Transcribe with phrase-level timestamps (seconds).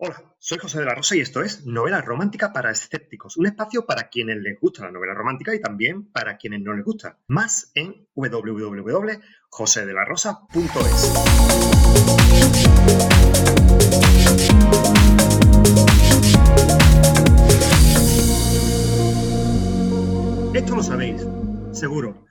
[0.00, 3.84] Hola, soy José de la Rosa y esto es Novela Romántica para Escépticos, un espacio
[3.84, 7.18] para quienes les gusta la novela romántica y también para quienes no les gusta.
[7.26, 11.12] Más en www.josedelarosa.es.
[20.54, 21.26] Esto lo sabéis,
[21.72, 22.24] seguro.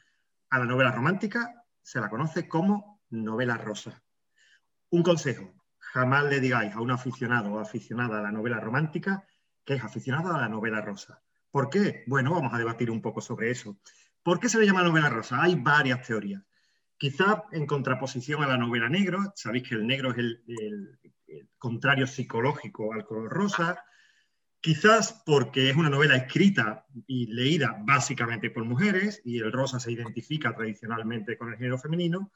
[0.52, 4.02] A la novela romántica se la conoce como novela rosa.
[4.90, 5.57] Un consejo,
[5.94, 9.26] jamás le digáis a un aficionado o aficionada a la novela romántica
[9.64, 11.22] que es aficionado a la novela rosa.
[11.52, 12.04] ¿Por qué?
[12.08, 13.78] Bueno, vamos a debatir un poco sobre eso.
[14.24, 15.42] ¿Por qué se le llama novela rosa?
[15.42, 16.44] Hay varias teorías.
[16.98, 21.00] Quizá en contraposición a la novela negro, sabéis que el negro es el,
[21.58, 23.84] contrario psicológico al color rosa,
[24.62, 29.92] quizás porque es una novela escrita y leída básicamente por mujeres y el rosa se
[29.92, 32.32] identifica tradicionalmente con el género femenino,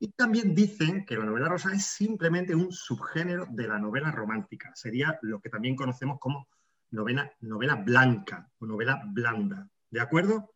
[0.00, 4.72] y también dicen que la novela rosa es simplemente un subgénero de la novela romántica.
[4.74, 6.48] Sería lo que también conocemos como
[6.90, 9.68] novela, novela blanca o novela blanda.
[9.90, 10.54] ¿De acuerdo?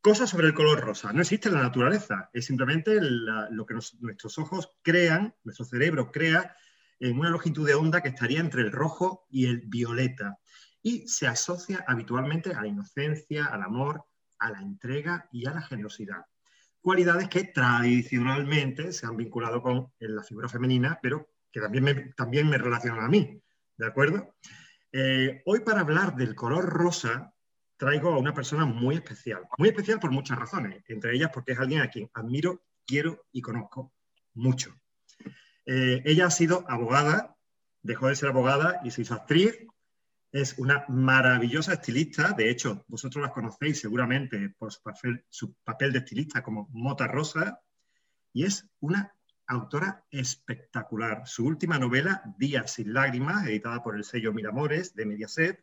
[0.00, 1.12] Cosas sobre el color rosa.
[1.12, 2.28] No existe en la naturaleza.
[2.32, 6.56] Es simplemente lo que nuestros ojos crean, nuestro cerebro crea
[6.98, 10.38] en una longitud de onda que estaría entre el rojo y el violeta.
[10.82, 14.04] Y se asocia habitualmente a la inocencia, al amor,
[14.38, 16.26] a la entrega y a la generosidad
[16.82, 22.48] cualidades que tradicionalmente se han vinculado con la figura femenina, pero que también me, también
[22.48, 23.40] me relacionan a mí,
[23.76, 24.34] ¿de acuerdo?
[24.90, 27.32] Eh, hoy para hablar del color rosa
[27.76, 31.58] traigo a una persona muy especial, muy especial por muchas razones, entre ellas porque es
[31.58, 33.92] alguien a quien admiro, quiero y conozco
[34.34, 34.74] mucho.
[35.64, 37.36] Eh, ella ha sido abogada,
[37.80, 39.56] dejó de ser abogada y se hizo actriz,
[40.32, 46.42] es una maravillosa estilista, de hecho, vosotros las conocéis seguramente por su papel, de estilista
[46.42, 47.60] como Mota Rosa,
[48.32, 49.14] y es una
[49.46, 51.26] autora espectacular.
[51.26, 55.62] Su última novela, Días sin lágrimas, editada por el sello Miramores de Mediaset,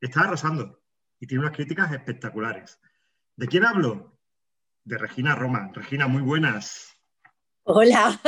[0.00, 0.80] está arrasando
[1.18, 2.78] y tiene unas críticas espectaculares.
[3.34, 4.16] ¿De quién hablo?
[4.84, 5.72] De Regina Roma.
[5.74, 6.94] Regina, muy buenas.
[7.64, 8.20] Hola.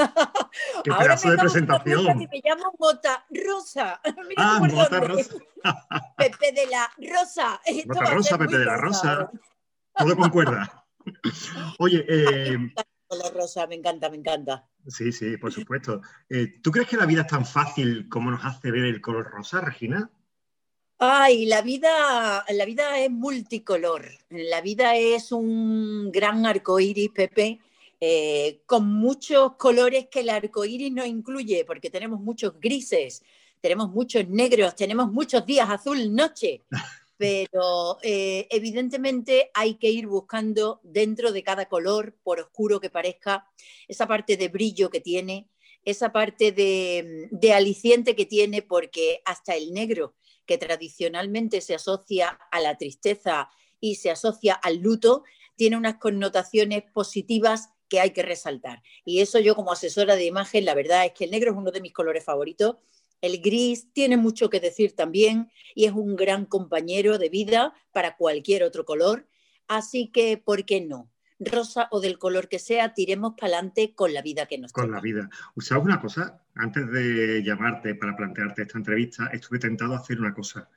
[0.85, 2.19] Qué pedazo de presentación.
[2.19, 4.01] me llamo Mota Rosa.
[4.37, 5.35] ah, Mota Rosa.
[6.17, 7.61] Pepe de la Rosa.
[7.87, 9.31] Mota Rosa, Pepe de la Rosa.
[9.97, 10.87] Todo concuerda.
[11.79, 12.59] Oye, eh,
[13.09, 14.69] color rosa, me encanta, me encanta.
[14.87, 16.03] Sí, sí, por supuesto.
[16.29, 19.31] Eh, ¿Tú crees que la vida es tan fácil como nos hace ver el color
[19.31, 20.11] rosa, Regina?
[20.99, 24.09] Ay, la vida, la vida es multicolor.
[24.31, 27.61] La vida es un gran arcoíris, Pepe,
[28.01, 33.25] eh, con muchos colores que el arco iris no incluye, porque tenemos muchos grises,
[33.61, 36.63] tenemos muchos negros, tenemos muchos días azul noche,
[37.17, 43.51] pero eh, evidentemente hay que ir buscando dentro de cada color, por oscuro que parezca,
[43.89, 45.49] esa parte de brillo que tiene,
[45.85, 50.15] esa parte de, de aliciente que tiene, porque hasta el negro,
[50.47, 55.25] que tradicionalmente se asocia a la tristeza y se asocia al luto,
[55.57, 58.83] tiene unas connotaciones positivas que hay que resaltar.
[59.05, 61.71] Y eso yo como asesora de imagen, la verdad es que el negro es uno
[61.71, 62.77] de mis colores favoritos.
[63.21, 68.17] El gris tiene mucho que decir también y es un gran compañero de vida para
[68.17, 69.27] cualquier otro color.
[69.67, 71.11] Así que, ¿por qué no?
[71.41, 74.91] Rosa o del color que sea, tiremos para adelante con la vida que nos Con
[74.91, 75.29] la vida.
[75.59, 76.43] ¿Sabes una cosa?
[76.55, 80.69] Antes de llamarte para plantearte esta entrevista, estuve tentado a hacer una cosa.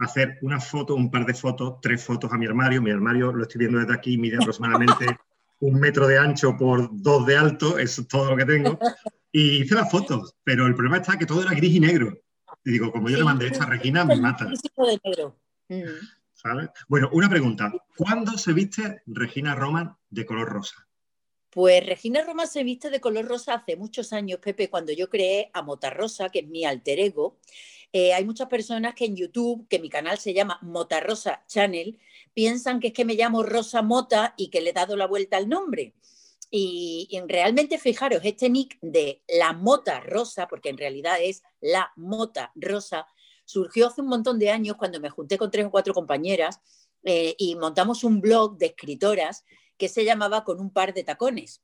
[0.00, 2.82] Hacer una foto, un par de fotos, tres fotos a mi armario.
[2.82, 5.06] Mi armario, lo estoy viendo desde aquí, mide aproximadamente
[5.60, 8.78] un metro de ancho por dos de alto, eso es todo lo que tengo.
[9.30, 12.18] Y hice las fotos, pero el problema está que todo era gris y negro.
[12.64, 14.46] Y digo, como yo le mandé esta Regina, me mata.
[14.46, 15.38] De negro.
[15.68, 15.82] Mm.
[16.32, 16.70] ¿Sabes?
[16.88, 17.70] Bueno, una pregunta.
[17.94, 20.88] ¿Cuándo se viste Regina Roman de color rosa?
[21.50, 25.50] Pues Regina Roman se viste de color rosa hace muchos años, Pepe, cuando yo creé
[25.52, 27.38] a Mota Rosa, que es mi alter ego.
[27.92, 31.98] Eh, hay muchas personas que en YouTube, que mi canal se llama Mota Rosa Channel,
[32.34, 35.36] piensan que es que me llamo Rosa Mota y que le he dado la vuelta
[35.36, 35.94] al nombre.
[36.50, 42.52] Y, realmente fijaros, este nick de la Mota Rosa, porque en realidad es la Mota
[42.54, 43.06] Rosa,
[43.44, 46.60] surgió hace un montón de años cuando me junté con tres o cuatro compañeras
[47.04, 49.44] eh, y montamos un blog de escritoras
[49.76, 51.62] que se llamaba Con un par de tacones.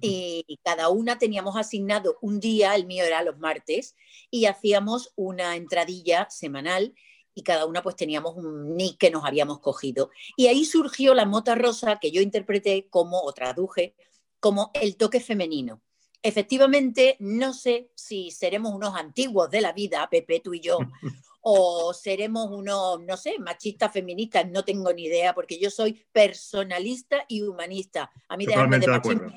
[0.00, 3.96] Y cada una teníamos asignado un día, el mío era los martes,
[4.30, 6.94] y hacíamos una entradilla semanal
[7.34, 10.10] y cada una pues teníamos un nick que nos habíamos cogido.
[10.36, 13.94] Y ahí surgió la mota rosa que yo interpreté como, o traduje,
[14.40, 15.80] como el toque femenino.
[16.22, 20.78] Efectivamente, no sé si seremos unos antiguos de la vida, Pepe, tú y yo,
[21.40, 27.24] o seremos unos, no sé, machistas, feministas, no tengo ni idea, porque yo soy personalista
[27.26, 28.10] y humanista.
[28.28, 29.32] A mí déjame de, machismo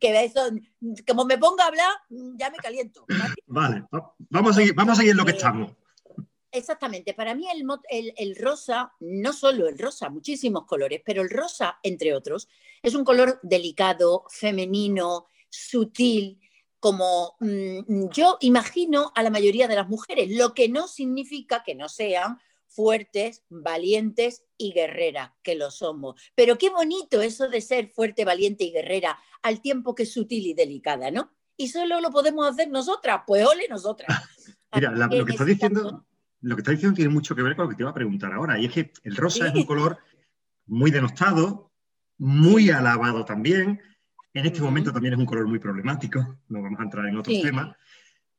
[0.00, 0.40] que eso,
[1.06, 3.04] como me ponga a hablar, ya me caliento.
[3.46, 3.84] Vale,
[4.30, 5.72] vamos a seguir, vamos a seguir lo que eh, estamos.
[6.50, 11.78] Exactamente, para mí el, el, rosa, no solo el rosa, muchísimos colores, pero el rosa,
[11.82, 12.46] entre otros,
[12.82, 16.40] es un color delicado, femenino, sutil,
[16.78, 21.74] como mm, yo imagino a la mayoría de las mujeres, lo que no significa que
[21.74, 22.38] no sean
[22.74, 26.20] fuertes, valientes y guerreras, que lo somos.
[26.34, 30.46] Pero qué bonito eso de ser fuerte, valiente y guerrera al tiempo que es sutil
[30.46, 31.32] y delicada, ¿no?
[31.56, 34.08] Y solo lo podemos hacer nosotras, pues ole nosotras.
[34.74, 36.06] Mira, lo que estás diciendo
[36.42, 38.32] lo que está diciendo tiene mucho que ver con lo que te iba a preguntar
[38.32, 39.98] ahora, y es que el rosa es un color
[40.66, 41.72] muy denostado,
[42.18, 43.80] muy alabado también.
[44.34, 47.40] En este momento también es un color muy problemático, no vamos a entrar en otros
[47.40, 47.76] temas.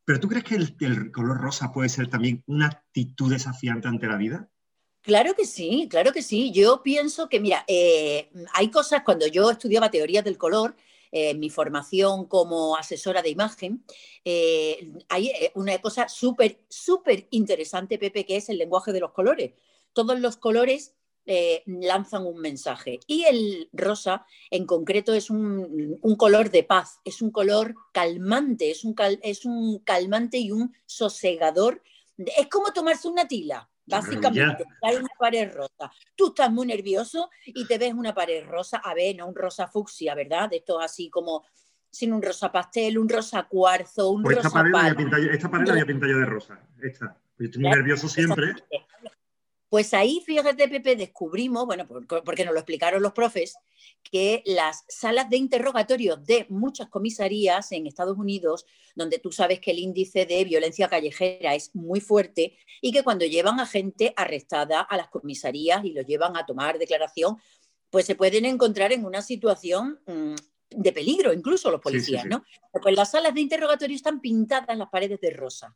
[0.05, 4.17] Pero ¿tú crees que el, color rosa puede ser también una actitud desafiante ante la
[4.17, 4.49] vida?
[5.01, 6.51] Claro que sí, claro que sí.
[6.51, 10.75] Yo pienso que, mira, eh, hay cosas, cuando yo estudiaba teorías del color,
[11.15, 13.85] eh, mi formación como asesora de imagen,
[14.25, 19.11] eh, hay eh, una cosa súper, súper interesante, Pepe, que es el lenguaje de los
[19.11, 19.53] colores.
[19.93, 20.95] Todos los colores
[21.65, 22.99] lanzan un mensaje.
[23.07, 28.83] Y el rosa, en concreto, es un, color de paz, es un color calmante, es
[28.83, 31.81] un, es un calmante y un sosegador.
[32.37, 33.69] Es como tomarse una tila.
[33.85, 35.91] Básicamente, hay una pared rosa.
[36.15, 39.67] Tú estás muy nervioso y te ves una pared rosa, a ver, no un rosa
[39.67, 40.49] fucsia, ¿verdad?
[40.49, 41.43] De esto así como
[41.91, 45.73] sin un rosa pastel, un rosa cuarzo, un pues rosa esta pared, esta pared la
[45.73, 46.59] había pintado yo de rosa.
[46.81, 47.17] Esta.
[47.37, 48.55] Yo estoy muy nervioso siempre.
[49.73, 53.55] Pues ahí, fíjate, Pepe, descubrimos, bueno, porque nos lo explicaron los profes,
[54.03, 59.71] que las salas de interrogatorio de muchas comisarías en Estados Unidos, donde tú sabes que
[59.71, 64.79] el índice de violencia callejera es muy fuerte y que cuando llevan a gente arrestada
[64.79, 67.37] a las comisarías y los llevan a tomar declaración,
[67.89, 70.35] pues se pueden encontrar en una situación mm,
[70.69, 72.43] de peligro, incluso los policías, ¿no?
[72.79, 75.75] Pues las salas de interrogatorio están pintadas las paredes de rosa.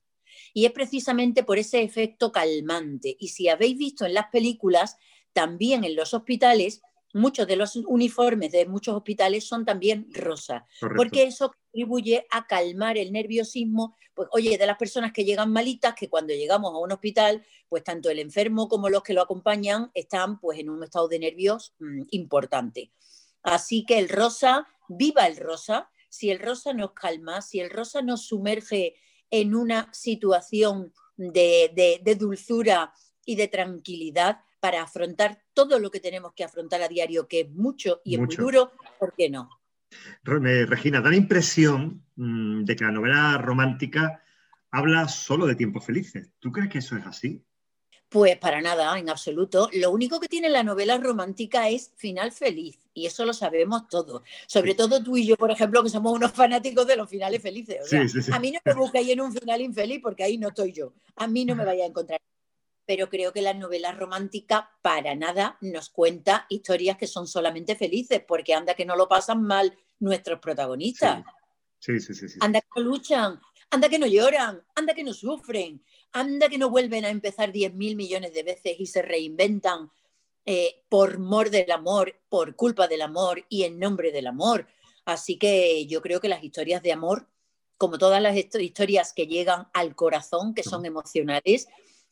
[0.54, 3.16] Y es precisamente por ese efecto calmante.
[3.20, 4.98] Y si habéis visto en las películas,
[5.34, 6.82] también en los hospitales,
[7.14, 10.64] muchos de los uniformes de muchos hospitales son también rosas,
[10.96, 15.96] porque eso contribuye a calmar el nerviosismo, pues oye, de las personas que llegan malitas,
[15.96, 19.92] que cuando llegamos a un hospital, pues tanto el enfermo como los que lo acompañan
[19.94, 22.92] están pues en un estado de nervios mm, importante.
[23.44, 28.02] Así que el rosa, viva el rosa, si el rosa nos calma, si el rosa
[28.02, 28.96] nos sumerge
[29.30, 32.94] en una situación de, dulzura
[33.26, 37.50] y de tranquilidad para afrontar todo lo que tenemos que afrontar a diario, que es
[37.52, 39.50] mucho y es muy duro, ¿por qué no?
[40.24, 44.24] Regina, da la impresión mm, de que la novela romántica
[44.72, 46.32] habla solo de tiempos felices.
[46.40, 47.44] ¿Tú crees que eso es así?
[48.10, 49.70] Pues para nada, en absoluto.
[49.74, 54.24] Lo único que tiene la novela romántica es final feliz, y eso lo sabemos todos.
[54.48, 57.94] Sobre todo tú y yo, por ejemplo, que somos unos fanáticos de los finales felices.
[58.34, 60.94] a mí no me busquéis en un final infeliz porque ahí no estoy yo.
[61.16, 62.20] A mí no me vaya a encontrar.
[62.88, 68.24] Pero creo que la novela romántica para nada nos cuenta historias que son solamente felices,
[68.28, 71.24] porque anda que no lo pasan mal nuestros protagonistas.
[71.78, 72.26] Sí, sí, sí.
[72.40, 73.40] Anda que no luchan,
[73.70, 77.96] anda que no lloran, anda que no sufren anda que no vuelven a empezar 10.000
[77.96, 79.92] millones de veces y se reinventan
[80.50, 84.66] eh, por mor del amor, por culpa del amor y en nombre del amor.
[85.04, 87.28] Así que yo creo que las historias de amor,
[87.78, 91.68] como todas las historias que llegan al corazón, que son emocionales,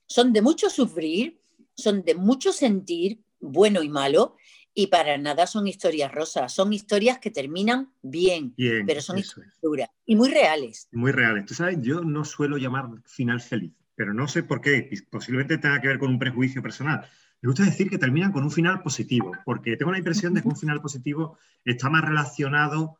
[0.05, 1.39] son de mucho sufrir,
[1.77, 4.35] son de mucho sentir, bueno y malo,
[4.73, 8.53] y para nada son historias rosas, son historias que terminan bien,
[8.85, 10.89] pero son historias duras y muy reales.
[10.91, 11.45] Muy reales.
[11.45, 15.79] Tú sabes, yo no suelo llamar final feliz pero no sé por qué, posiblemente tenga
[15.81, 17.07] que ver con un prejuicio personal.
[17.41, 20.47] Me gusta decir que terminan con un final positivo, porque tengo la impresión de que
[20.47, 22.99] un final positivo está más relacionado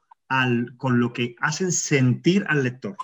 [0.78, 2.96] con lo que hacen sentir al lector,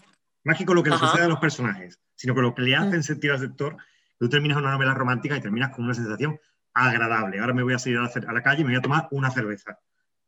[0.43, 2.75] más que con lo que le sucede a los personajes, sino con lo que le
[2.75, 3.77] hacen sentir al lector.
[4.19, 6.39] Tú terminas una novela romántica y terminas con una sensación
[6.73, 7.39] agradable.
[7.39, 9.79] Ahora me voy a salir a la, calle y me voy a tomar una cerveza.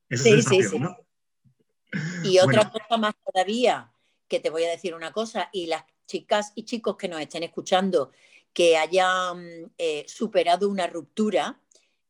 [0.10, 0.80] Esa sí, sí, sí.
[2.24, 3.92] Y otra cosa más todavía,
[4.28, 7.44] que te voy a decir una cosa, y las chicas y chicos que nos estén
[7.44, 8.12] escuchando
[8.54, 11.60] que hayan eh, superado una ruptura,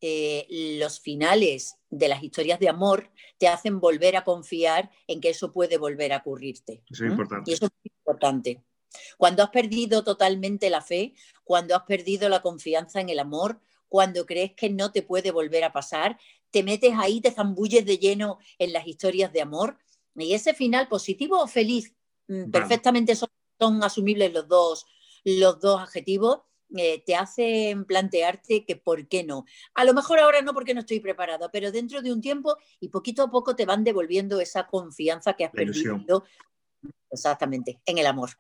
[0.01, 0.45] eh,
[0.77, 5.51] los finales de las historias de amor te hacen volver a confiar en que eso
[5.51, 6.83] puede volver a ocurrirte.
[6.89, 7.51] Eso es importante.
[7.51, 8.63] Y eso es importante.
[9.17, 14.25] Cuando has perdido totalmente la fe, cuando has perdido la confianza en el amor, cuando
[14.25, 16.19] crees que no te puede volver a pasar,
[16.51, 19.77] te metes ahí, te zambulles de lleno en las historias de amor.
[20.15, 21.93] Y ese final, positivo o feliz,
[22.27, 24.85] mm, perfectamente son son asumibles los dos,
[25.23, 26.41] los dos adjetivos,
[26.75, 29.45] eh, te hacen plantearte que por qué no.
[29.75, 32.89] A lo mejor ahora no porque no estoy preparada, pero dentro de un tiempo y
[32.89, 36.03] poquito a poco te van devolviendo esa confianza que has perdido.
[37.11, 38.31] Exactamente, en el amor.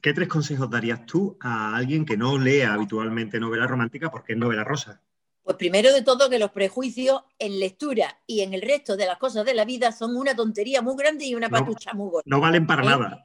[0.00, 4.38] ¿Qué tres consejos darías tú a alguien que no lea habitualmente novela romántica porque es
[4.38, 5.02] novela rosa?
[5.42, 9.18] Pues primero de todo que los prejuicios en lectura y en el resto de las
[9.18, 12.22] cosas de la vida son una tontería muy grande y una patucha muy gorda.
[12.26, 12.86] No valen para ¿Eh?
[12.86, 13.24] nada.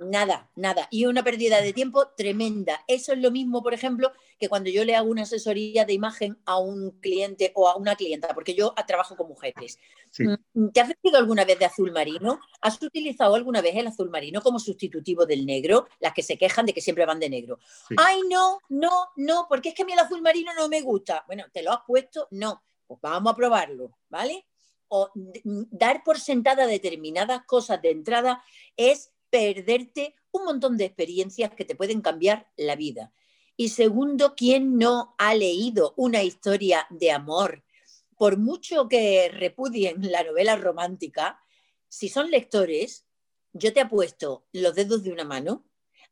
[0.00, 0.88] Nada, nada.
[0.90, 2.82] Y una pérdida de tiempo tremenda.
[2.88, 6.38] Eso es lo mismo, por ejemplo, que cuando yo le hago una asesoría de imagen
[6.46, 9.78] a un cliente o a una clienta, porque yo trabajo con mujeres.
[10.18, 12.40] Mm, ¿Te has vestido alguna vez de azul marino?
[12.62, 15.86] ¿Has utilizado alguna vez el azul marino como sustitutivo del negro?
[16.00, 17.58] Las que se quejan de que siempre van de negro.
[17.98, 21.24] Ay, no, no, no, porque es que a mí el azul marino no me gusta.
[21.26, 22.26] Bueno, ¿te lo has puesto?
[22.30, 22.62] No.
[22.86, 24.46] Pues vamos a probarlo, ¿vale?
[24.88, 28.42] O dar por sentada determinadas cosas de entrada
[28.78, 33.12] es perderte un montón de experiencias que te pueden cambiar la vida.
[33.56, 37.64] Y segundo, ¿quién no ha leído una historia de amor?
[38.16, 41.40] Por mucho que repudien la novela romántica,
[41.88, 43.06] si son lectores,
[43.52, 45.66] yo te apuesto los dedos de una mano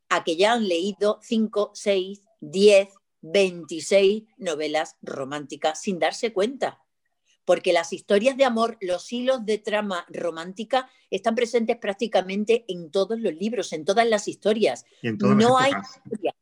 [0.08, 2.88] a que ya han leído 5, 6, 10,
[3.20, 6.82] 26 novelas románticas sin darse cuenta
[7.48, 13.18] porque las historias de amor, los hilos de trama romántica están presentes prácticamente en todos
[13.18, 14.84] los libros, en todas las historias.
[15.02, 16.34] no hay historia.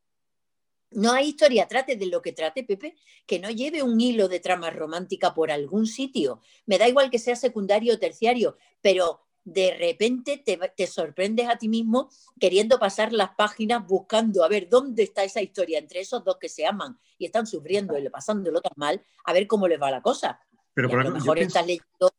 [0.91, 4.41] No hay historia, trate de lo que trate, Pepe, que no lleve un hilo de
[4.41, 6.41] trama romántica por algún sitio.
[6.65, 11.57] Me da igual que sea secundario o terciario, pero de repente te, te, sorprendes a
[11.57, 12.11] ti mismo
[12.41, 16.49] queriendo pasar las páginas buscando a ver dónde está esa historia entre esos dos que
[16.49, 20.03] se aman y están sufriendo y pasándolo tan mal, a ver cómo les va la
[20.03, 20.41] cosa.
[20.77, 22.13] Pero a lo mejor estás leyendo.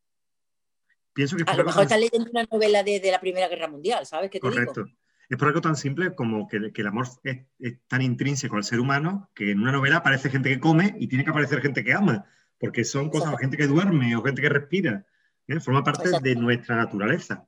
[1.14, 4.32] Pienso que a lo mejor estás leyendo una novela de, la Primera Guerra Mundial, ¿sabes
[4.32, 4.88] qué te Correcto.
[5.30, 7.46] Es por algo tan simple como que, el amor es,
[7.88, 11.24] tan intrínseco al ser humano que en una novela aparece gente que come y tiene
[11.24, 12.26] que aparecer gente que ama,
[12.58, 15.06] porque son cosas, o gente que duerme o gente que respira.
[15.48, 15.60] ¿eh?
[15.60, 17.48] Forma parte de nuestra naturaleza.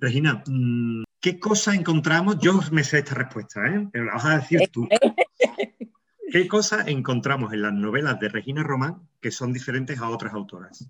[0.00, 2.38] Regina, mm, ¿qué cosa encontramos?
[2.40, 3.88] Yo me sé esta respuesta, ¿eh?
[3.92, 4.88] pero la vas a decir tú.
[6.30, 10.88] ¿Qué cosas encontramos en las novelas de Regina Román que son diferentes a otras autoras?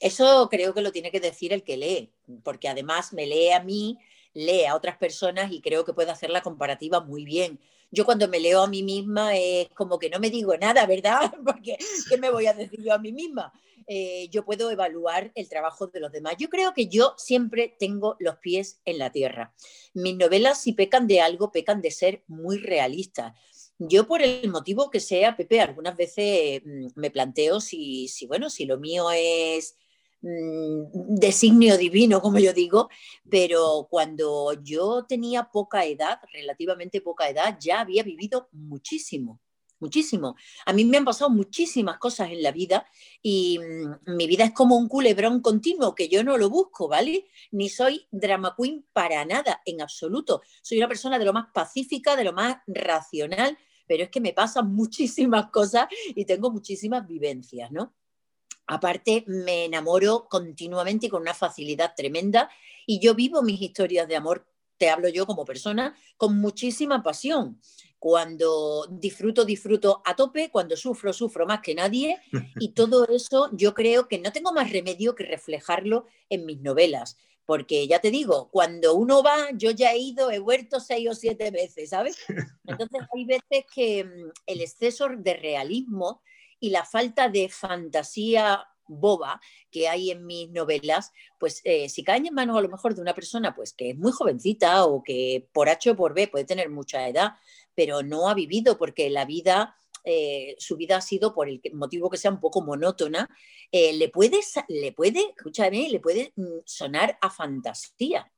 [0.00, 3.62] Eso creo que lo tiene que decir el que lee, porque además me lee a
[3.62, 3.98] mí,
[4.32, 7.60] lee a otras personas y creo que puede hacer la comparativa muy bien.
[7.90, 11.30] Yo cuando me leo a mí misma es como que no me digo nada, ¿verdad?
[11.44, 11.76] Porque
[12.08, 13.52] ¿qué me voy a decir yo a mí misma?
[13.86, 16.36] Eh, yo puedo evaluar el trabajo de los demás.
[16.38, 19.52] Yo creo que yo siempre tengo los pies en la tierra.
[19.94, 23.34] Mis novelas, si pecan de algo, pecan de ser muy realistas.
[23.82, 28.66] Yo por el motivo que sea, Pepe, algunas veces mm, me planteo si, bueno, si
[28.66, 29.74] lo mío es
[30.20, 32.90] mm, designio divino, como yo digo,
[33.30, 39.40] pero cuando yo tenía poca edad, relativamente poca edad, ya había vivido muchísimo,
[39.78, 40.36] muchísimo.
[40.66, 42.84] A mí me han pasado muchísimas cosas en la vida
[43.22, 47.28] y mm, mi vida es como un culebrón continuo que yo no lo busco, ¿vale?
[47.50, 50.42] Ni soy drama queen para nada, en absoluto.
[50.60, 53.56] Soy una persona de lo más pacífica, de lo más racional,
[53.90, 57.92] pero es que me pasan muchísimas cosas y tengo muchísimas vivencias, ¿no?
[58.68, 62.48] Aparte, me enamoro continuamente y con una facilidad tremenda
[62.86, 67.60] y yo vivo mis historias de amor, te hablo yo como persona, con muchísima pasión.
[67.98, 72.16] Cuando disfruto, disfruto a tope, cuando sufro, sufro más que nadie
[72.60, 77.16] y todo eso yo creo que no tengo más remedio que reflejarlo en mis novelas
[77.50, 81.14] porque ya te digo, cuando uno va, yo ya he ido, he vuelto seis o
[81.16, 82.16] siete veces, ¿sabes?
[82.64, 86.22] Entonces hay veces que mm, el exceso de realismo
[86.60, 92.26] y la falta de fantasía boba que hay en mis novelas, pues eh, si caen
[92.26, 95.48] en manos a lo mejor de una persona pues que es muy jovencita o que
[95.52, 97.32] por H o por B puede tener mucha edad,
[97.74, 102.10] pero no ha vivido porque la vida eh, su vida ha sido por el motivo
[102.10, 103.28] que sea un poco monótona,
[103.70, 108.30] eh, le, puede, le puede, escúchame, le puede mm, sonar a fantasía.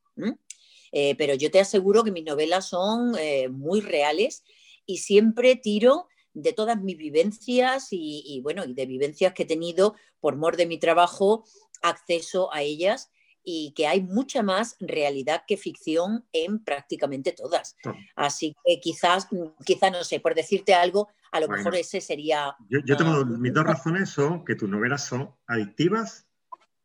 [0.91, 3.15] Eh, pero yo te aseguro que mis novelas son
[3.51, 4.43] muy reales
[4.85, 9.95] y siempre tiro de todas mis vivencias y, bueno, y de vivencias que he tenido
[10.19, 11.45] por mor de mi trabajo,
[11.81, 13.11] acceso a ellas
[13.43, 17.75] y que hay mucha más realidad que ficción en prácticamente todas.
[18.15, 19.27] Así que quizás,
[19.65, 22.55] quizás, no sé, por decirte algo, a lo mejor ese sería...
[22.69, 26.27] Yo, tengo, mis dos razones son que tus novelas son adictivas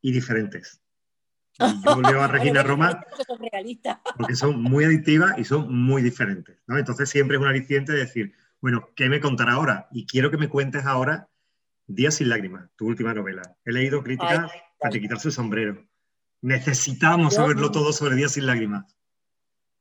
[0.00, 0.80] y diferentes.
[1.60, 3.04] Y yo leo a Regina Roma
[4.16, 6.56] porque son muy adictivas y son muy diferentes.
[6.68, 9.88] Entonces siempre es un aliciente de decir, bueno, ¿qué me contará ahora?
[9.90, 11.28] Y quiero que me cuentes ahora
[11.90, 13.42] Días sin lágrimas, tu última novela.
[13.64, 15.88] He leído críticas para quitarse el sombrero.
[16.42, 18.84] Necesitamos saberlo todo sobre Días sin lágrimas.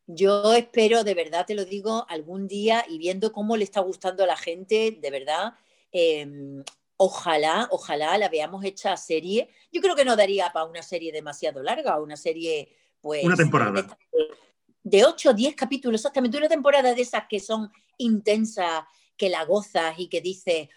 [0.08, 4.24] Yo espero, de verdad te lo digo, algún día y viendo cómo le está gustando
[4.24, 5.54] a la gente, de verdad,
[5.92, 6.64] em,
[6.96, 9.50] ojalá, ojalá la veamos hecha serie.
[9.72, 13.24] Yo creo que no daría para una serie demasiado larga, una serie, pues...
[13.26, 13.98] Una temporada.
[14.82, 18.86] De, 8 o 10 capítulos, exactamente, una temporada de esas que son intensas,
[19.18, 20.70] que la gozas y que dices,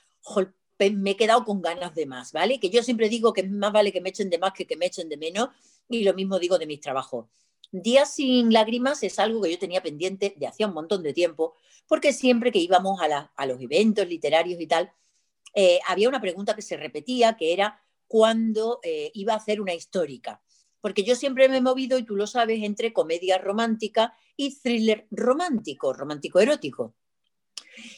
[0.93, 2.59] me he quedado con ganas de más, ¿vale?
[2.59, 4.87] Que yo siempre digo que más vale que me echen de más que que me
[4.87, 5.51] echen de menos
[5.89, 7.27] y lo mismo digo de mis trabajos.
[7.73, 11.55] Días sin lágrimas es algo que yo tenía pendiente de hacía un montón de tiempo,
[11.87, 14.93] porque siempre que íbamos a, los eventos literarios y tal,
[15.55, 19.75] eh, había una pregunta que se repetía, que era cuándo eh, iba a hacer una
[19.75, 20.43] histórica.
[20.81, 25.07] Porque yo siempre me he movido, y tú lo sabes, entre comedia romántica y thriller
[25.11, 26.95] romántico, romántico erótico.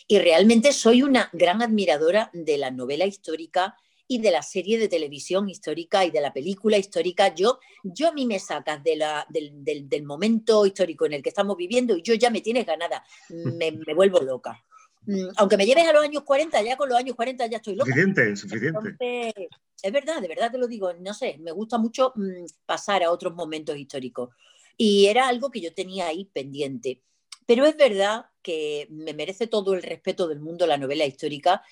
[0.06, 3.76] Y realmente soy una gran admiradora de la novela histórica
[4.12, 7.34] y de la serie de televisión histórica y de la película histórica.
[7.34, 11.56] Yo, yo a mí me sacas de la, del, momento histórico en el que estamos
[11.56, 14.62] viviendo y yo ya me tienes ganada, me, vuelvo loca.
[15.06, 17.74] Mm, aunque me lleves a los años 40, ya con los años 40 ya estoy
[17.74, 17.90] loca.
[17.90, 19.48] Suficiente, suficiente.
[19.82, 23.10] es verdad, de verdad te lo digo, no sé, me gusta mucho mm, pasar a
[23.10, 24.28] otros momentos históricos.
[24.76, 27.00] Y era algo que yo tenía ahí pendiente.
[27.46, 31.62] Pero es verdad que me merece todo el respeto del mundo la novela histórica,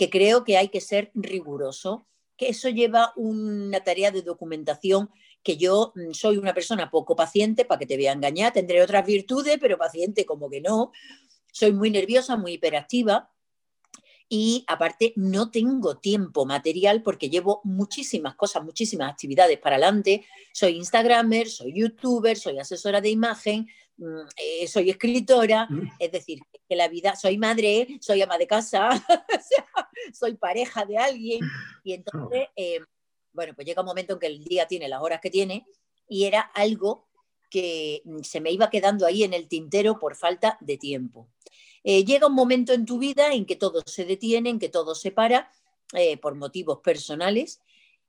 [0.00, 2.06] que creo que hay que ser riguroso,
[2.38, 5.10] que eso lleva una tarea de documentación
[5.42, 9.04] que yo mm, soy una persona poco paciente, para que te vea engañar, tendré otras
[9.04, 10.90] virtudes, pero paciente como que no.
[11.52, 13.30] Soy muy nerviosa, muy hiperactiva
[14.26, 20.24] y aparte no tengo tiempo material porque llevo muchísimas cosas, muchísimas actividades para adelante.
[20.54, 23.66] Soy Instagramer, soy youtuber, soy asesora de imagen,
[24.00, 25.90] Mm, eh, soy escritora, mm.
[25.98, 28.88] es decir, que la vida, soy madre, soy ama de casa,
[30.14, 31.40] soy pareja de alguien,
[31.84, 32.80] y entonces, eh,
[33.32, 35.66] bueno, pues llega un momento en que el día tiene las horas que tiene,
[36.08, 37.08] y era algo
[37.48, 41.28] que mm, se me iba quedando ahí en el tintero por falta de tiempo.
[41.82, 44.94] Eh, llega un momento en tu vida en que todo se detiene, en que todo
[44.94, 45.50] se para
[46.22, 47.60] por motivos personales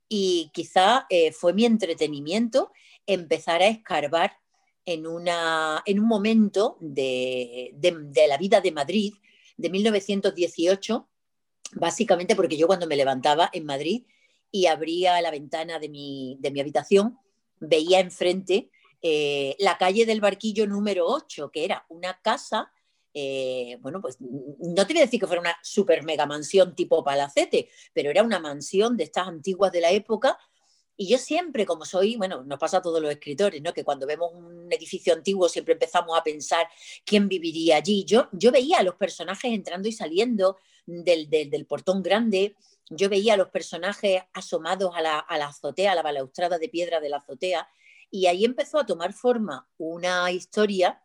[0.07, 2.71] y quizá fue mi entretenimiento
[3.07, 4.37] empezar a escarbar
[4.85, 7.73] en, una, en un momento de,
[8.27, 9.13] la vida de Madrid
[9.57, 11.07] de 1918,
[11.73, 14.03] básicamente porque yo cuando me levantaba en Madrid
[14.51, 17.17] y abría la ventana de mi, habitación,
[17.59, 18.69] veía enfrente
[19.01, 22.71] eh, la calle del Barquillo número 8, que era una casa,
[23.13, 27.03] eh, bueno, pues no te voy a decir que fuera una super mega mansión tipo
[27.03, 30.37] palacete, pero era una mansión de estas antiguas de la época
[31.01, 33.73] y yo siempre, como soy, bueno, nos pasa a todos los escritores, ¿no?
[33.73, 36.67] Que cuando vemos un edificio antiguo siempre empezamos a pensar
[37.03, 38.05] quién viviría allí.
[38.05, 42.55] Yo, yo veía a los personajes entrando y saliendo del, del, portón grande,
[42.91, 46.69] yo veía a los personajes asomados a la, a la azotea, a la balaustrada de
[46.69, 47.67] piedra de la azotea,
[48.11, 51.01] y ahí empezó a tomar forma una historia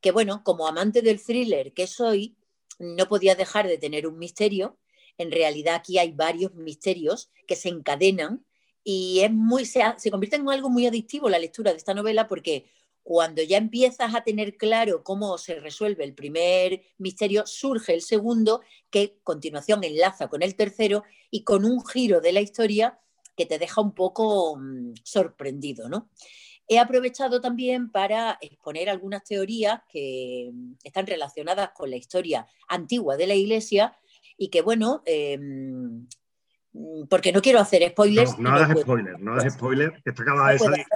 [0.00, 2.36] que, bueno, como amante del thriller que soy,
[2.78, 4.78] no podía dejar de tener un misterio.
[5.18, 8.44] En realidad aquí hay varios misterios que se encadenan
[8.84, 12.26] y es muy, se, se convierte en algo muy adictivo la lectura de esta novela
[12.26, 12.70] porque
[13.02, 18.60] cuando ya empiezas a tener claro cómo se resuelve el primer misterio, surge el segundo,
[18.90, 22.98] que a continuación enlaza con el tercero y con un giro de la historia
[23.36, 25.88] que te deja un poco mm, sorprendido.
[25.88, 26.10] ¿no?
[26.68, 33.16] He aprovechado también para exponer algunas teorías que mm, están relacionadas con la historia antigua
[33.16, 33.96] de la Iglesia
[34.36, 35.40] y que, bueno, em,
[35.90, 36.06] Mm,
[37.08, 38.38] porque no quiero hacer spoilers.
[38.38, 40.86] No, no hagas spoilers, no hagas spoilers, que está acaba de salir.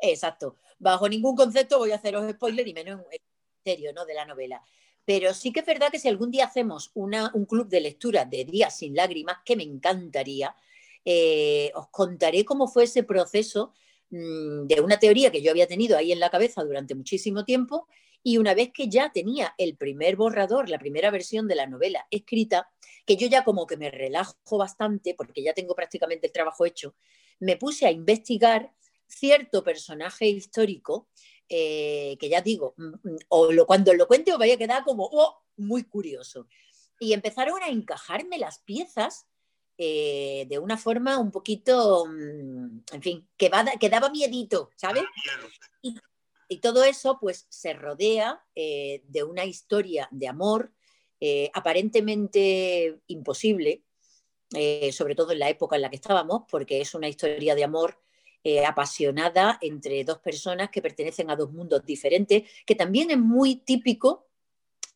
[0.00, 0.56] Exacto.
[0.78, 3.20] Bajo ningún concepto voy a haceros spoilers y menos en
[3.64, 4.06] serio, ¿no?
[4.06, 4.62] De la novela.
[5.04, 8.24] Pero sí que es verdad que si algún día hacemos una, un club de lectura
[8.24, 10.54] de Días sin lágrimas, que me encantaría,
[11.04, 13.72] eh, os contaré cómo fue ese proceso
[14.10, 17.88] mm, de una teoría que yo había tenido ahí en la cabeza durante muchísimo tiempo
[18.22, 22.06] y una vez que ya tenía el primer borrador, la primera versión de la novela
[22.10, 22.68] escrita,
[23.08, 26.94] que yo ya como que me relajo bastante, porque ya tengo prácticamente el trabajo hecho,
[27.40, 28.70] me puse a investigar
[29.06, 31.08] cierto personaje histórico,
[31.48, 34.84] eh, que ya digo, mm, mm, o lo, cuando lo cuente os vaya a quedar
[34.84, 36.48] como oh, muy curioso.
[37.00, 39.26] Y empezaron a encajarme las piezas
[39.78, 45.04] eh, de una forma un poquito, mm, en fin, que, que daba miedito, ¿sabes?
[45.80, 45.96] Y,
[46.48, 50.74] y todo eso pues se rodea eh, de una historia de amor
[51.20, 53.82] eh, aparentemente imposible,
[54.54, 57.64] eh, sobre todo en la época en la que estábamos, porque es una historia de
[57.64, 57.98] amor
[58.66, 64.26] apasionada entre dos personas que pertenecen a dos mundos diferentes, que también es muy típico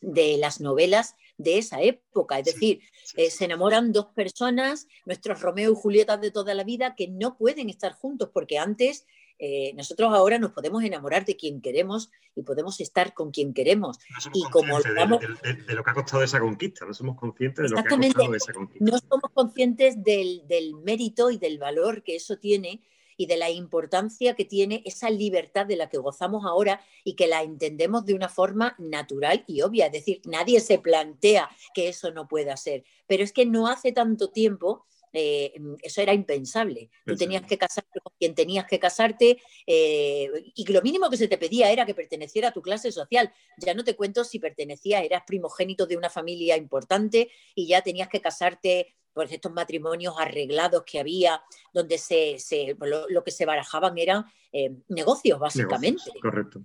[0.01, 2.39] de las novelas de esa época.
[2.39, 7.09] Es decir, se enamoran dos personas, nuestros Romeo y Julieta de toda la vida, que
[7.09, 9.07] no pueden estar juntos porque antes
[9.45, 13.99] eh, nosotros ahora nos podemos enamorar de quien queremos y podemos estar con quien queremos.
[14.15, 14.91] No somos y como de,
[15.43, 17.99] de- de lo que ha costado esa conquista, no somos conscientes de lo que ha
[17.99, 18.85] costado esa conquista.
[18.85, 22.83] no somos conscientes del, del mérito y del valor que eso tiene
[23.17, 27.27] y de la importancia que tiene esa libertad de la que gozamos ahora y que
[27.27, 29.87] la entendemos de una forma natural y obvia.
[29.87, 32.85] Es decir, nadie se plantea que eso no pueda ser.
[33.09, 36.91] Pero es que no hace tanto tiempo eh, eso era impensable.
[37.05, 41.29] Tú tenías que casarte con quien tenías que casarte eh, y lo mínimo que se
[41.29, 43.33] te pedía era que perteneciera a tu clase social.
[43.59, 48.09] Ya no te cuento si pertenecías, eras primogénito de una familia importante y ya tenías
[48.09, 51.43] que casarte por estos matrimonios arreglados que había,
[51.75, 56.03] donde se, se- lo, lo que se barajaban eran eh, negocios, básicamente.
[56.07, 56.61] Negocios, correcto.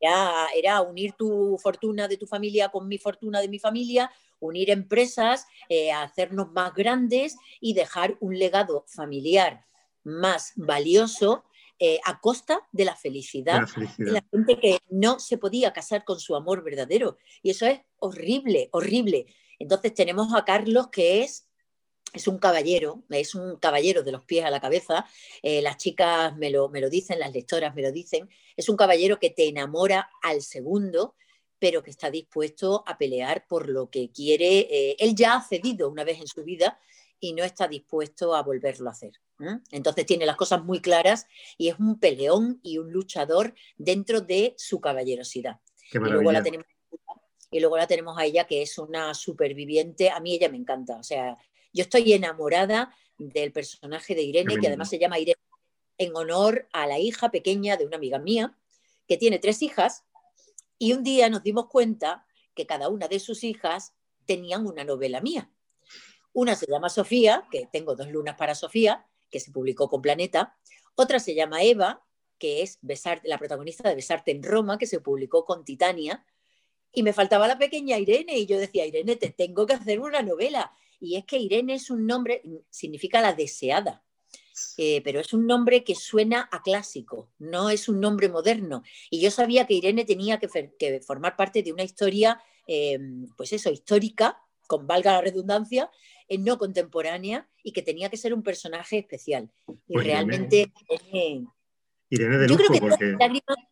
[0.00, 4.70] Era, era unir tu fortuna de tu familia con mi fortuna de mi familia, unir
[4.70, 9.64] empresas, eh, hacernos más grandes y dejar un legado familiar
[10.02, 11.44] más valioso
[11.78, 14.12] eh, a costa de la felicidad De la de felicidad.
[14.12, 17.18] la gente que no se podía casar con su amor verdadero.
[17.42, 19.26] Y eso es horrible, horrible.
[19.58, 21.43] Entonces tenemos a Carlos que es,
[22.14, 25.04] es un caballero, es un caballero de los pies a la cabeza.
[25.42, 28.28] Eh, las chicas me lo, me lo dicen, las lectoras me lo dicen.
[28.56, 31.16] Es un caballero que te enamora al segundo
[31.56, 34.68] pero que está dispuesto a pelear por lo que quiere.
[34.70, 36.78] Eh, él ya ha cedido una vez en su vida
[37.18, 39.12] y no está dispuesto a volverlo a hacer.
[39.40, 39.60] ¿eh?
[39.70, 44.54] Entonces tiene las cosas muy claras y es un peleón y un luchador dentro de
[44.58, 45.58] su caballerosidad.
[45.90, 46.66] Qué Y luego, la tenemos,
[47.50, 50.10] y luego la tenemos a ella, que es una superviviente.
[50.10, 50.98] A mí ella me encanta.
[50.98, 51.34] O sea,
[51.74, 55.38] yo estoy enamorada del personaje de Irene, que además se llama Irene
[55.98, 58.56] en honor a la hija pequeña de una amiga mía,
[59.06, 60.04] que tiene tres hijas,
[60.78, 63.92] y un día nos dimos cuenta que cada una de sus hijas
[64.24, 65.50] tenían una novela mía.
[66.32, 70.56] Una se llama Sofía, que tengo dos lunas para Sofía, que se publicó con Planeta.
[70.96, 72.04] Otra se llama Eva,
[72.38, 76.24] que es Besar- la protagonista de Besarte en Roma, que se publicó con Titania.
[76.92, 80.22] Y me faltaba la pequeña Irene, y yo decía, Irene, te tengo que hacer una
[80.22, 80.72] novela.
[81.00, 84.04] Y es que Irene es un nombre, significa la deseada,
[84.76, 88.82] eh, pero es un nombre que suena a clásico, no es un nombre moderno.
[89.10, 92.98] Y yo sabía que Irene tenía que, formar parte de una historia, eh,
[93.36, 95.90] pues eso, histórica, con valga la redundancia,
[96.28, 99.50] eh, no contemporánea, y que tenía que ser un personaje especial.
[99.68, 100.72] Y Pues Irene- realmente...
[102.10, 103.16] Irene de yo creo que porque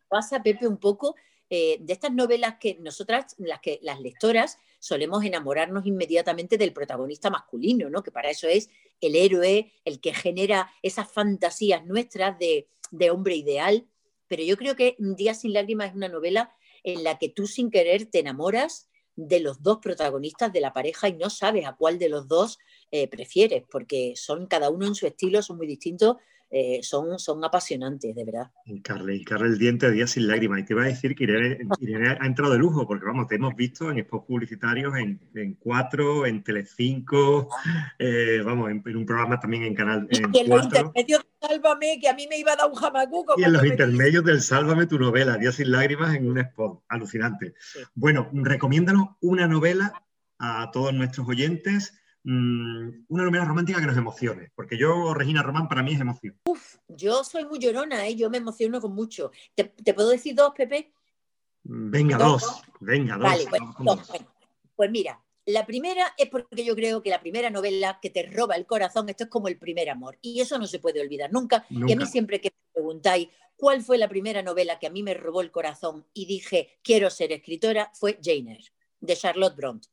[0.09, 1.15] pasa, Pepe, un poco
[1.55, 7.29] eh, de estas novelas que nosotras, las que las lectoras, solemos enamorarnos inmediatamente del protagonista
[7.29, 8.01] masculino, ¿no?
[8.01, 13.35] Que para eso es el héroe, el que genera esas fantasías nuestras de, de hombre
[13.35, 13.85] ideal.
[14.27, 17.69] Pero yo creo que Días sin lágrimas es una novela en la que tú sin
[17.69, 21.99] querer te enamoras de los dos protagonistas de la pareja y no sabes a cuál
[21.99, 22.57] de los dos
[22.95, 26.17] eh, prefieres, porque son cada uno en su estilo, son muy distintos,
[26.51, 28.51] eh, son, son apasionantes, de verdad.
[28.83, 30.59] Carle, y Carle el diente de Días sin lágrimas.
[30.59, 33.37] Y te iba a decir que Irene, Irene ha entrado de lujo, porque vamos, te
[33.37, 37.49] hemos visto en spots publicitarios en, en 4, en Telecinco,
[37.97, 40.79] eh, vamos, en, en un programa también en Canal en y en los 4.
[40.79, 43.33] intermedios, sálvame, que a mí me iba a dar un jamacuco.
[43.37, 46.83] Y en los intermedios del Sálvame tu novela, Días sin lágrimas en un spot.
[46.89, 47.55] Alucinante.
[47.59, 47.79] Sí.
[47.95, 50.05] Bueno, recomiéndanos una novela
[50.37, 55.67] a todos nuestros oyentes, mm, una novela romántica que nos emocione, porque yo, Regina Román,
[55.67, 56.35] para mí es emoción.
[56.87, 58.15] Yo soy muy llorona, ¿eh?
[58.15, 59.31] yo me emociono con mucho.
[59.55, 60.93] ¿Te, te puedo decir dos, Pepe?
[61.63, 63.23] Mm, Venga, Dos, dos, venga, dos.
[63.23, 64.27] Vale, pues, dos, bueno.
[64.75, 68.55] Pues mira, la primera es porque yo creo que la primera novela que te roba
[68.55, 70.17] el corazón, esto es como el primer amor.
[70.21, 71.65] Y eso no se puede olvidar nunca.
[71.69, 75.03] Y a mí siempre que me preguntáis cuál fue la primera novela que a mí
[75.03, 79.89] me robó el corazón y dije, quiero ser escritora, fue Jane Eyre, de Charlotte Bronte.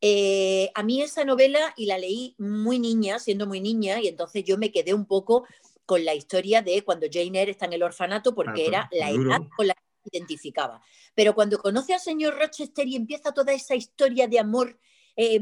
[0.00, 4.44] Eh, a mí esa novela, y la leí muy niña, siendo muy niña, y entonces
[4.44, 5.44] yo me quedé un poco
[5.84, 9.10] con la historia de cuando Jane Eyre está en el orfanato, porque Claro, era la
[9.12, 9.30] duro.
[9.30, 10.80] edad con la que identificaba.
[11.14, 14.78] Pero cuando conoce al señor Rochester y empieza toda esa historia de amor
[15.16, 15.40] eh,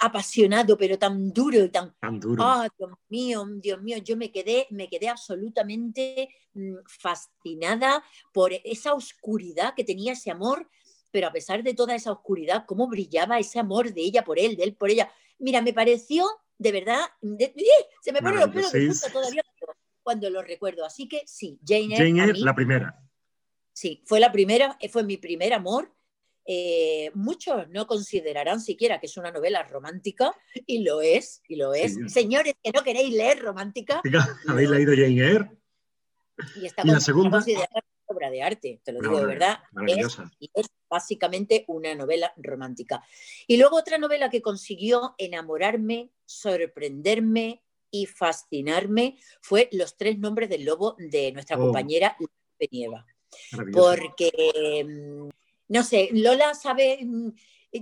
[0.00, 2.42] apasionado, pero tan duro y tan Tan duro.
[2.44, 8.94] Ah, Dios mío, Dios mío, yo me quedé, me quedé absolutamente mm, fascinada por esa
[8.94, 10.68] oscuridad que tenía ese amor,
[11.10, 14.56] pero a pesar de toda esa oscuridad, cómo brillaba ese amor de ella por él,
[14.56, 15.10] de él por ella.
[15.38, 16.26] Mira, me pareció,
[16.58, 17.64] de verdad, de- ¡ih!
[18.02, 19.42] se me ponen los pelos de punta todavía
[20.02, 20.84] cuando- lo recuerdo.
[20.84, 23.00] Así que sí, Jane Eyre, Jane a Eyre, mí, la primera.
[23.72, 25.94] sí, fue la primera, eh, fue mi primer amor.
[26.50, 30.34] Eh, muchos no considerarán siquiera que es una novela romántica,
[30.66, 31.94] y lo es, y lo es.
[31.94, 32.08] Sí.
[32.08, 34.00] Señores que no queréis leer romántica,
[34.48, 35.50] ¿Habéis leído Jane Eyre?
[36.56, 37.44] y está, ¿Y la segunda?
[38.06, 39.58] obra de arte, te lo digo de verdad.
[39.66, 40.30] Es, Maravillosa.
[40.40, 43.02] y es básicamente una novela romántica.
[43.46, 50.64] Y luego otra novela que consiguió enamorarme, sorprenderme y fascinarme fue Los tres nombres del
[50.64, 51.60] lobo de nuestra Oh.
[51.60, 52.16] compañera
[52.58, 53.06] Penieva.
[53.72, 55.28] Porque, mm,
[55.68, 57.32] no sé, Lola sabe, mm,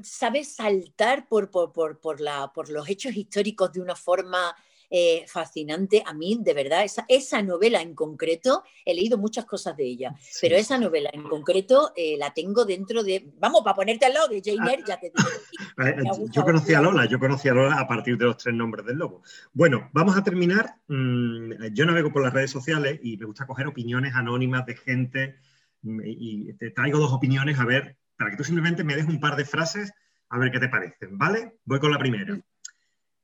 [0.03, 4.55] sabe saltar por, por, por, por la, por los hechos históricos de una forma
[4.91, 6.03] eh, fascinante.
[6.07, 10.15] A mí, de verdad, esa, esa novela en concreto, he leído muchas cosas de ella,
[10.21, 10.39] Sí.
[10.43, 14.29] pero esa novela en concreto eh, la tengo dentro de, vamos, para ponerte al lado
[14.29, 15.29] de Jane Eyre, ya te digo.
[15.79, 15.95] Eh,
[16.33, 16.81] Yo conocí a.
[16.81, 19.23] Lola, yo conocí a Lola a partir de los tres nombres del lobo.
[19.53, 20.77] Bueno, vamos a terminar.
[20.89, 25.37] mm, Yo navego por las redes sociales y me gusta coger opiniones anónimas de gente
[25.83, 29.21] mm, y te traigo dos opiniones a ver, para que tú simplemente me des un
[29.21, 29.93] par de frases
[30.31, 31.59] a ver qué te parecen, ¿vale?
[31.65, 32.41] Voy con la primera.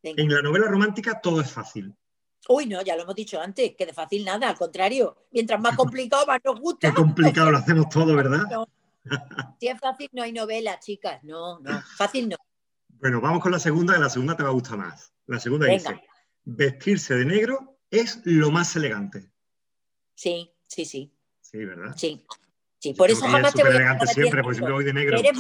[0.03, 0.23] Venga.
[0.23, 1.95] En la novela romántica todo es fácil.
[2.49, 5.77] Uy, no, ya lo hemos dicho antes, que de fácil nada, al contrario, mientras más
[5.77, 6.89] complicado, más nos gusta.
[6.89, 8.43] Qué complicado lo hacemos todo, ¿verdad?
[8.51, 8.67] No.
[9.61, 11.23] Si es fácil, no hay novela, chicas.
[11.23, 11.83] No, no.
[11.97, 12.37] Fácil no.
[12.89, 15.13] Bueno, vamos con la segunda, que la segunda te va a gustar más.
[15.27, 15.91] La segunda Venga.
[15.93, 16.05] dice,
[16.45, 19.31] vestirse de negro es lo más elegante.
[20.15, 21.95] Sí, sí, sí, Sí, ¿verdad?
[21.97, 22.25] sí.
[22.79, 24.85] Sí, por Yo eso jamás es te voy a elegante dejar siempre, porque siempre voy
[24.85, 25.17] de negro.
[25.19, 25.39] Eres,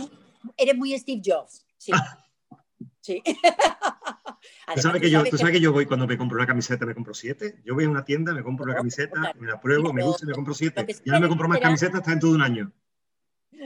[0.56, 1.64] eres muy Steve Jobs.
[1.76, 1.92] Sí.
[3.00, 3.20] Sí.
[4.74, 6.94] Tú sabes, que yo, tú sabes que yo voy cuando me compro una camiseta, me
[6.94, 7.60] compro siete.
[7.64, 10.28] Yo voy a una tienda, me compro una camiseta, me la pruebo, me gusta y
[10.28, 10.86] me compro siete.
[11.04, 12.72] Ya no me compro más camisetas hasta dentro de un año.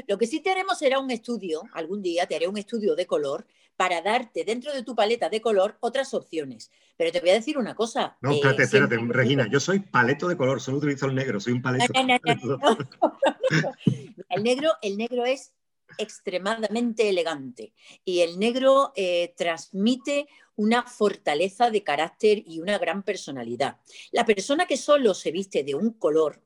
[0.08, 3.06] Lo que sí te haremos será un estudio, algún día te haré un estudio de
[3.06, 6.70] color para darte dentro de tu paleta de color otras opciones.
[6.96, 8.16] Pero te voy a decir una cosa.
[8.20, 11.40] No, eh, espérate, espérate, siempre- Regina, yo soy paleto de color, solo utilizo el negro,
[11.40, 11.92] soy un paleto.
[11.94, 12.58] No, no.
[14.28, 15.52] El negro, el negro es
[15.98, 17.72] extremadamente elegante
[18.04, 23.78] y el negro eh, transmite una fortaleza de carácter y una gran personalidad.
[24.10, 26.42] La persona que solo se viste de un color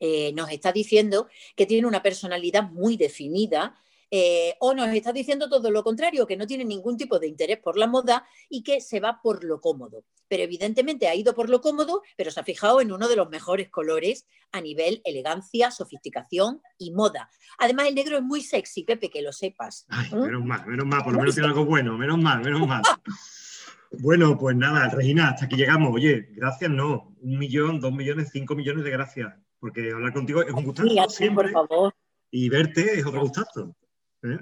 [0.00, 3.74] eh, nos está diciendo que tiene una personalidad muy definida
[4.10, 7.58] eh, o nos está diciendo todo lo contrario, que no tiene ningún tipo de interés
[7.58, 10.04] por la moda y que se va por lo cómodo.
[10.28, 13.28] Pero evidentemente ha ido por lo cómodo, pero se ha fijado en uno de los
[13.30, 17.30] mejores colores a nivel elegancia, sofisticación y moda.
[17.58, 19.86] Además, el negro es muy sexy, Pepe, que lo sepas.
[19.88, 20.20] Ay, ¿Mm?
[20.20, 22.82] menos mal, menos mal, por lo menos tiene algo bueno, menos mal, menos mal.
[23.98, 25.92] Bueno, pues nada, Regina, hasta aquí llegamos.
[25.92, 30.52] Oye, gracias no, un millón, dos millones, cinco millones de gracias, porque hablar contigo es
[30.52, 31.94] un gustazo sí, siempre por favor.
[32.30, 33.74] y verte es otro gustazo.
[34.22, 34.38] ¿Eh?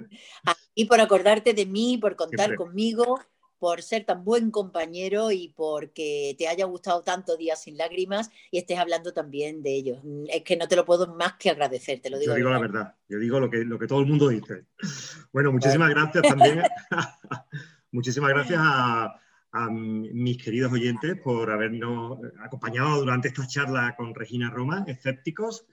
[0.75, 2.57] Y por acordarte de mí, por contar Siempre.
[2.57, 3.19] conmigo,
[3.59, 8.57] por ser tan buen compañero y porque te haya gustado tanto Días sin lágrimas y
[8.57, 9.99] estés hablando también de ellos.
[10.03, 12.31] Mm, Es que no te lo puedo más que agradecer, te lo digo.
[12.31, 12.79] Yo digo la verdad.
[12.79, 14.65] verdad, yo digo lo que, lo que todo el mundo dice.
[15.33, 16.63] Bueno, muchísimas gracias también.
[17.91, 19.19] muchísimas gracias a,
[19.51, 25.65] a mis queridos oyentes por habernos acompañado durante esta charla con Regina Roma, escépticos,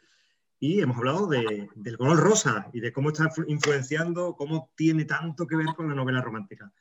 [0.59, 5.05] y hemos hablado de- del color rosa y de cómo está influ- influenciando, cómo tiene
[5.05, 6.73] tanto que ver con la novela romántica.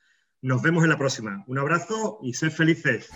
[0.42, 1.44] Nos vemos en la próxima.
[1.48, 3.10] Un abrazo y sed felices.